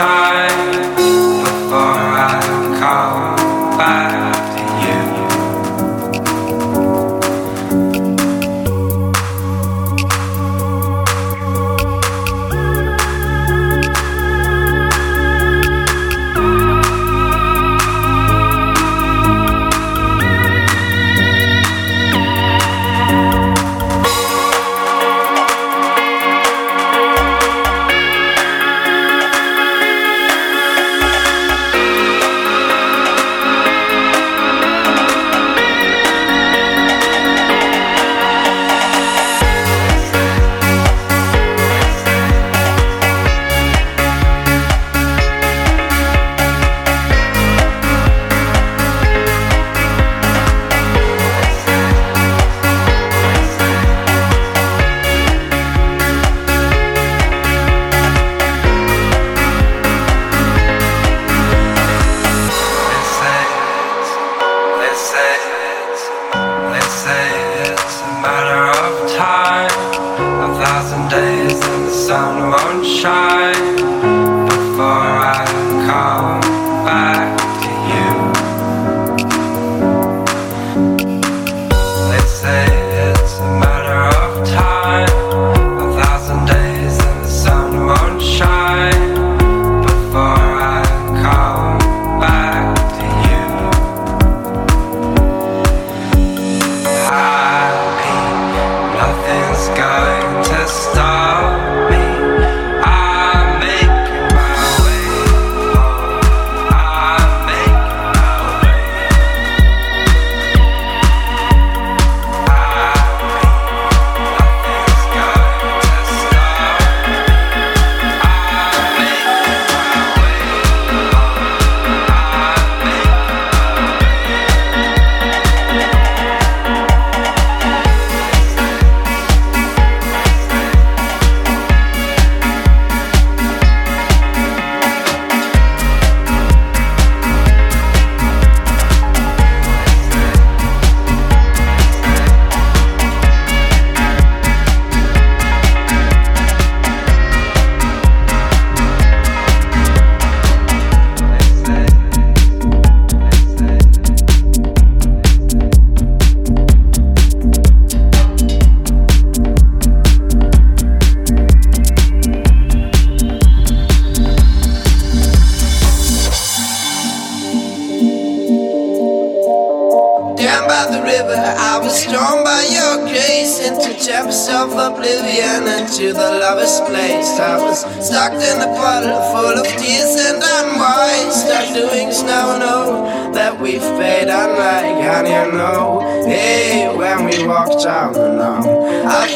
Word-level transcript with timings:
time. 0.00 0.59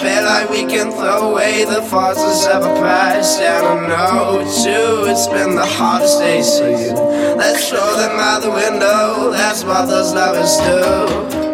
feel 0.04 0.24
like 0.24 0.50
we 0.50 0.66
can 0.66 0.90
throw 0.92 1.30
away 1.30 1.64
the 1.64 1.80
forces 1.80 2.46
of 2.48 2.62
a 2.62 2.74
past. 2.82 3.40
And 3.40 3.64
I 3.64 3.88
know 3.88 4.40
too, 4.62 5.10
it's 5.10 5.26
been 5.28 5.54
the 5.54 5.64
hardest 5.64 6.18
days 6.18 6.58
for 6.58 6.68
you. 6.68 6.92
Let's 7.40 7.70
throw 7.70 7.96
them 7.96 8.20
out 8.20 8.42
the 8.42 8.50
window, 8.50 9.30
that's 9.30 9.64
what 9.64 9.86
those 9.86 10.12
lovers 10.12 10.58
do. 10.58 11.53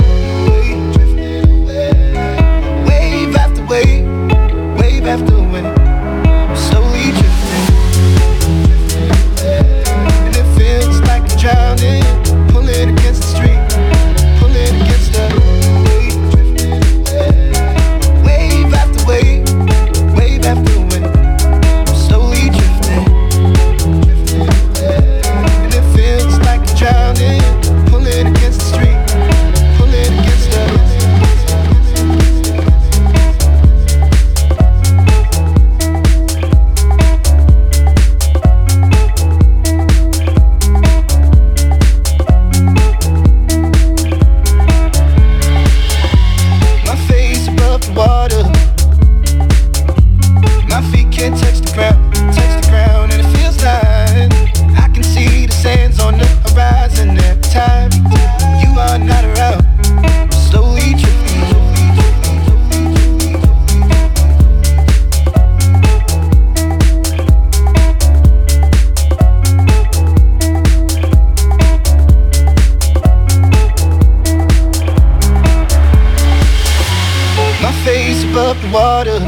water. 78.71 79.19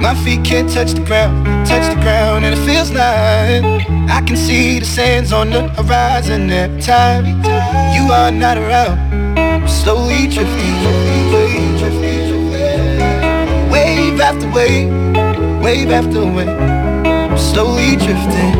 My 0.00 0.14
feet 0.24 0.44
can't 0.44 0.70
touch 0.70 0.92
the 0.92 1.04
ground, 1.04 1.44
touch 1.66 1.94
the 1.94 2.00
ground, 2.00 2.44
and 2.44 2.54
it 2.54 2.64
feels 2.64 2.90
like 2.90 3.64
I 4.10 4.22
can 4.26 4.36
see 4.36 4.78
the 4.78 4.86
sands 4.86 5.32
on 5.32 5.50
the 5.50 5.68
horizon 5.68 6.50
every 6.50 6.80
time 6.80 7.26
you 7.94 8.12
are 8.12 8.30
not 8.30 8.56
around. 8.56 8.98
I'm 9.38 9.68
slowly 9.68 10.28
drifting, 10.28 10.74
wave 13.70 14.20
after 14.20 14.50
wave, 14.50 14.88
wave 15.62 15.90
after 15.90 16.24
wave. 16.24 16.48
I'm 16.48 17.38
slowly 17.38 17.96
drifting, 17.96 18.54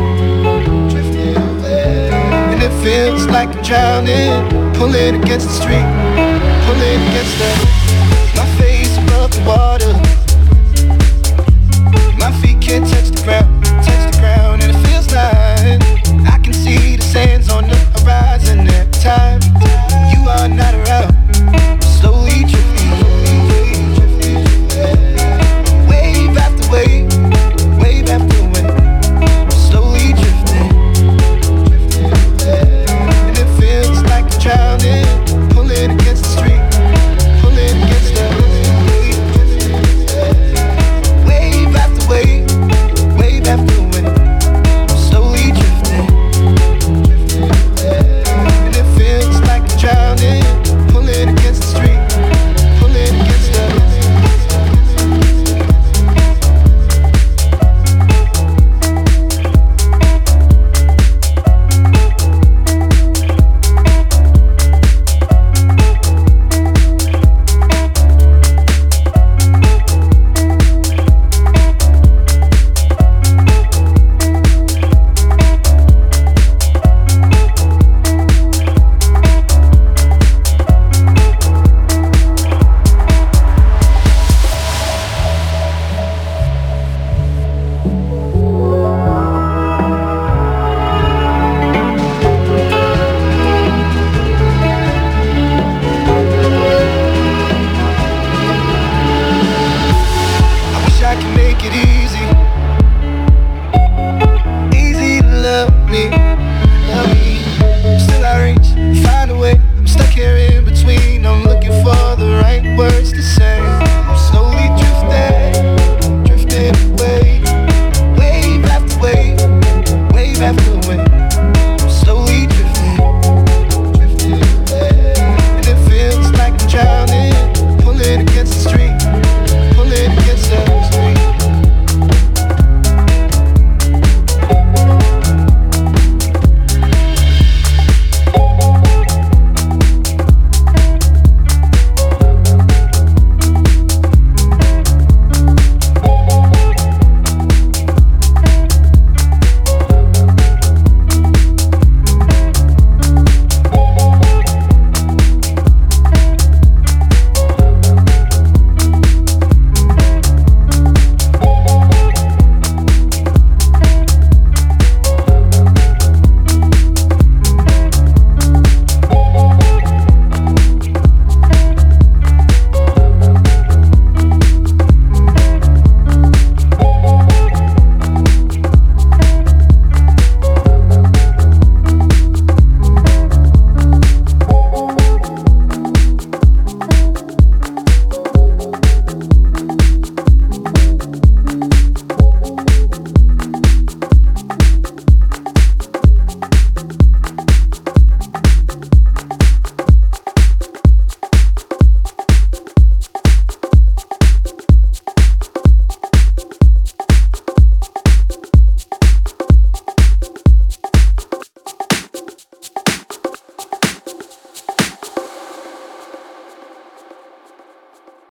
and 2.51 2.61
it 2.61 2.83
feels 2.83 3.25
like 3.27 3.49
I'm 3.49 3.63
drowning, 3.63 4.73
pulling 4.75 5.15
against 5.21 5.47
the 5.47 5.53
street, 5.53 5.87
pulling 6.65 7.01
against 7.09 7.37
the. 7.39 7.58